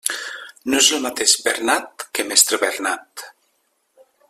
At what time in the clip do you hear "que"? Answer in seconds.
2.19-2.27